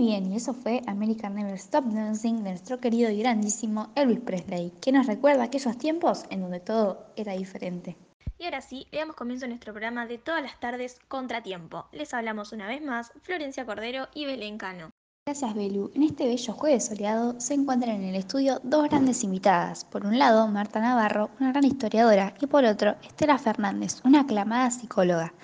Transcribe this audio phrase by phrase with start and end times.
[0.00, 4.72] Bien, y eso fue American Never Stop Dancing de nuestro querido y grandísimo Elvis Presley,
[4.80, 7.98] que nos recuerda aquellos tiempos en donde todo era diferente.
[8.38, 11.84] Y ahora sí, le damos comienzo a nuestro programa de todas las tardes Contratiempo.
[11.92, 14.90] Les hablamos una vez más Florencia Cordero y Belén Cano.
[15.26, 15.90] Gracias, Belu.
[15.94, 19.84] En este bello jueves soleado se encuentran en el estudio dos grandes invitadas.
[19.84, 24.70] Por un lado, Marta Navarro, una gran historiadora, y por otro, Estela Fernández, una aclamada
[24.70, 25.34] psicóloga.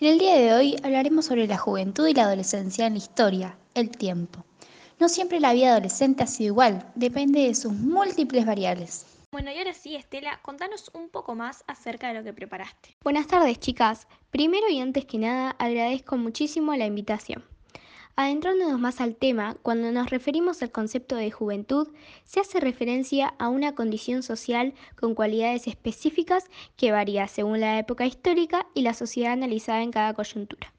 [0.00, 3.56] En el día de hoy hablaremos sobre la juventud y la adolescencia en la historia,
[3.74, 4.44] el tiempo.
[4.98, 9.06] No siempre la vida adolescente ha sido igual, depende de sus múltiples variables.
[9.30, 12.96] Bueno, y ahora sí, Estela, contanos un poco más acerca de lo que preparaste.
[13.04, 14.08] Buenas tardes, chicas.
[14.30, 17.44] Primero y antes que nada, agradezco muchísimo la invitación.
[18.16, 21.88] Adentrándonos más al tema, cuando nos referimos al concepto de juventud,
[22.22, 26.44] se hace referencia a una condición social con cualidades específicas
[26.76, 30.72] que varía según la época histórica y la sociedad analizada en cada coyuntura.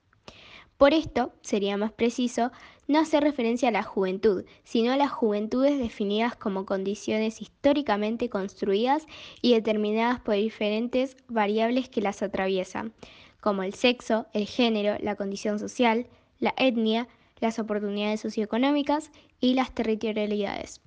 [0.78, 2.52] Por esto, sería más preciso
[2.88, 9.06] no hacer referencia a la juventud, sino a las juventudes definidas como condiciones históricamente construidas
[9.42, 12.94] y determinadas por diferentes variables que las atraviesan,
[13.42, 16.08] como el sexo, el género, la condición social,
[16.40, 17.08] la etnia,
[17.40, 20.82] las oportunidades socioeconómicas y las territorialidades.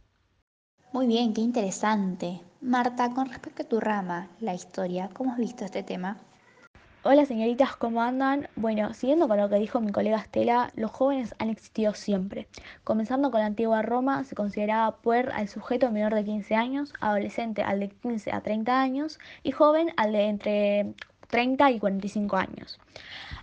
[0.92, 2.40] Muy bien, qué interesante.
[2.60, 6.18] Marta, con respecto a tu rama, la historia, ¿cómo has visto este tema?
[7.04, 8.48] Hola señoritas, ¿cómo andan?
[8.56, 12.48] Bueno, siguiendo con lo que dijo mi colega Estela, los jóvenes han existido siempre.
[12.82, 17.62] Comenzando con la antigua Roma, se consideraba puer al sujeto menor de 15 años, adolescente
[17.62, 20.94] al de 15 a 30 años y joven al de entre
[21.28, 22.78] 30 y 45 años.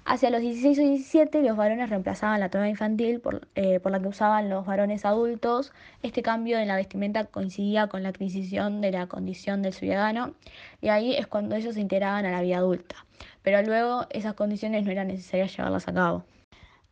[0.03, 3.99] Hacia los 16 o 17 los varones reemplazaban la toga infantil por, eh, por, la
[3.99, 5.71] que usaban los varones adultos.
[6.03, 10.35] Este cambio en la vestimenta coincidía con la adquisición de la condición del ciudadano
[10.81, 13.05] y ahí es cuando ellos se integraban a la vida adulta.
[13.41, 16.23] Pero luego esas condiciones no eran necesarias llevarlas a cabo.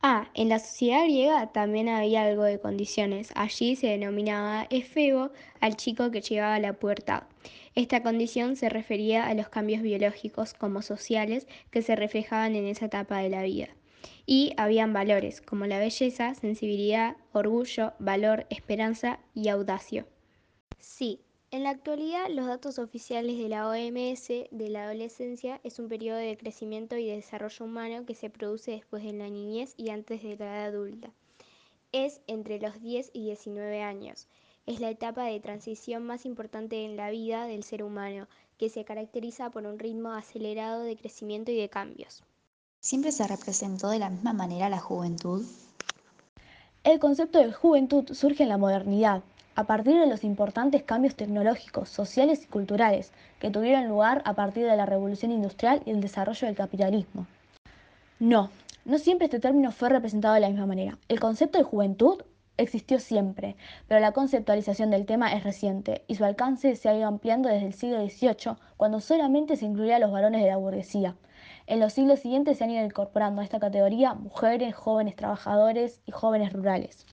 [0.02, 3.32] Ah, en la sociedad griega también había algo de condiciones.
[3.36, 5.32] Allí se denominaba efebo
[5.62, 7.24] al chico que llegaba a la pubertad.
[7.76, 12.86] Esta condición se refería a los cambios biológicos como sociales que se reflejaban en esa
[12.86, 13.70] etapa de la vida.
[14.26, 20.06] Y habían valores como la belleza, sensibilidad, orgullo, valor, esperanza y audacio.
[20.80, 21.20] Sí,
[21.54, 26.18] en la actualidad, los datos oficiales de la OMS de la adolescencia es un periodo
[26.18, 30.24] de crecimiento y de desarrollo humano que se produce después de la niñez y antes
[30.24, 31.14] de la edad adulta.
[31.92, 34.28] Es entre los 10 y 19 años.
[34.66, 38.86] Es la etapa de transición más importante en la vida del ser humano, que se
[38.86, 42.24] caracteriza por un ritmo acelerado de crecimiento y de cambios.
[42.80, 45.46] ¿Siempre se representó de la misma manera la juventud?
[46.86, 49.22] El concepto de juventud surge en la modernidad,
[49.56, 54.66] a partir de los importantes cambios tecnológicos, sociales y culturales que tuvieron lugar a partir
[54.66, 57.28] de la revolución industrial y el desarrollo del capitalismo.
[58.20, 58.50] No,
[58.86, 60.98] no siempre este término fue representado de la misma manera.
[61.08, 62.24] El concepto de juventud
[62.58, 63.56] existió siempre,
[63.88, 67.68] pero la conceptualización del tema es reciente y su alcance se ha ido ampliando desde
[67.68, 71.16] el siglo XVIII, cuando solamente se incluía a los varones de la burguesía.
[71.66, 76.12] En los siglos siguientes se han ido incorporando a esta categoría mujeres, jóvenes trabajadores y
[76.12, 77.06] jóvenes rurales.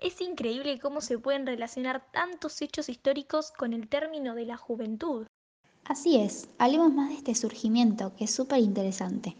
[0.00, 5.26] Es increíble cómo se pueden relacionar tantos hechos históricos con el término de la juventud.
[5.84, 9.36] Así es, hablemos más de este surgimiento, que es súper interesante.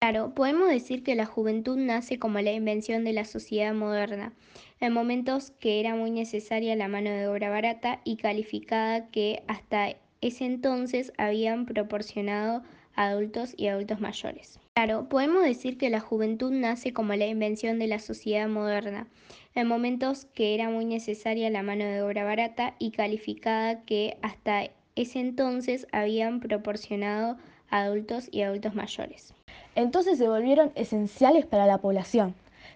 [0.00, 4.32] Claro, podemos decir que la juventud nace como la invención de la sociedad moderna,
[4.78, 9.96] en momentos que era muy necesaria la mano de obra barata y calificada que hasta
[10.20, 12.62] ese entonces habían proporcionado
[12.94, 14.60] adultos y adultos mayores.
[14.74, 19.08] Claro, podemos decir que la juventud nace como la invención de la sociedad moderna,
[19.56, 24.70] en momentos que era muy necesaria la mano de obra barata y calificada que hasta
[24.94, 27.36] ese entonces habían proporcionado
[27.68, 29.34] adultos y adultos mayores.
[29.78, 32.34] Entonces se volvieron esenciales para la población,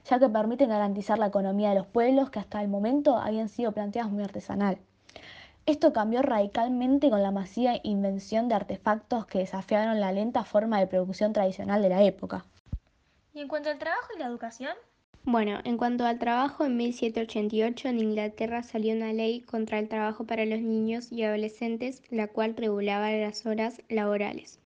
[0.09, 3.73] ya que permiten garantizar la economía de los pueblos que hasta el momento habían sido
[3.73, 4.79] planteadas muy artesanal.
[5.67, 10.87] Esto cambió radicalmente con la masiva invención de artefactos que desafiaron la lenta forma de
[10.87, 12.45] producción tradicional de la época.
[13.35, 14.77] ¿Y en cuanto al trabajo y la educación?
[15.25, 20.25] Bueno, en cuanto al trabajo, en 1788 en Inglaterra salió una ley contra el trabajo
[20.25, 24.62] para los niños y adolescentes, la cual regulaba las horas laborales.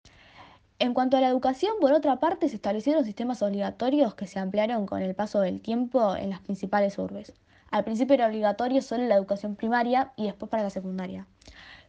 [0.80, 4.86] En cuanto a la educación, por otra parte, se establecieron sistemas obligatorios que se ampliaron
[4.86, 7.32] con el paso del tiempo en las principales urbes.
[7.70, 11.26] Al principio era obligatorio solo la educación primaria y después para la secundaria.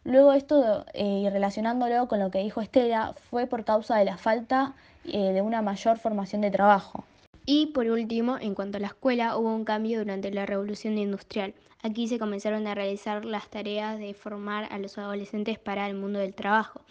[0.03, 4.17] Luego esto, eh, y relacionándolo con lo que dijo Estela, fue por causa de la
[4.17, 7.05] falta eh, de una mayor formación de trabajo.
[7.47, 11.53] Y por último, en cuanto a la escuela, hubo un cambio durante la revolución industrial.
[11.83, 16.17] Aquí se comenzaron a realizar las tareas de formar a los adolescentes para el mundo
[16.17, 16.81] del trabajo.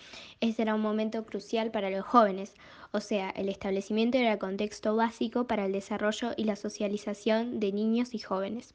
[0.41, 2.55] Este era un momento crucial para los jóvenes.
[2.93, 7.73] o sea, el establecimiento era el contexto básico para el desarrollo y la socialización de
[7.73, 8.73] niños y jóvenes.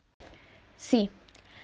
[0.75, 1.09] Sí,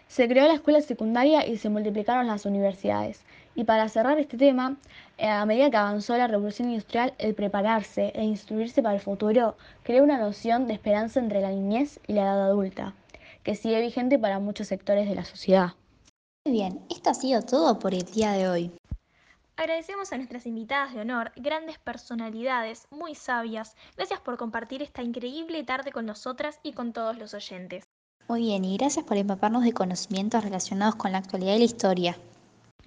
[0.08, 3.26] se creó la escuela secundaria y se multiplicaron las universidades.
[3.56, 4.76] Y para cerrar este tema,
[5.18, 9.56] eh, a medida que avanzó la revolución industrial, el prepararse e instruirse para el futuro
[9.84, 12.94] creó una noción de esperanza entre la niñez y la edad adulta,
[13.44, 15.74] que sigue vigente para muchos sectores de la sociedad.
[16.46, 18.72] Muy bien, esto ha sido todo por el día de hoy.
[19.58, 23.78] Agradecemos a nuestras invitadas de honor, grandes personalidades, muy sabias.
[23.96, 27.86] Gracias por compartir esta increíble tarde con nosotras y con todos los oyentes.
[28.28, 32.18] Muy bien, y gracias por empaparnos de conocimientos relacionados con la actualidad y la historia.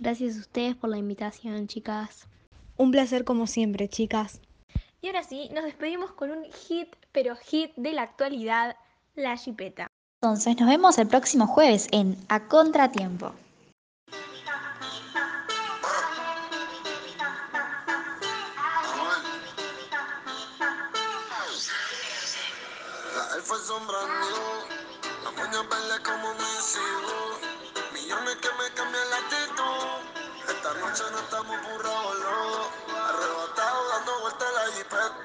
[0.00, 2.29] Gracias a ustedes por la invitación, chicas.
[2.77, 4.41] Un placer como siempre, chicas.
[5.00, 8.77] Y ahora sí, nos despedimos con un hit, pero hit de la actualidad,
[9.17, 9.89] La Chipeta.
[10.23, 13.33] Entonces, nos vemos el próximo jueves en A Contratiempo.
[23.35, 24.65] Él fue sombrando,
[25.25, 27.48] la moña verde como me
[28.08, 30.22] Millones que me cambian la actitud.
[30.49, 32.69] Esta noche no estamos burrados.
[32.88, 35.08] Arrebatado dando vueltas la jipeta.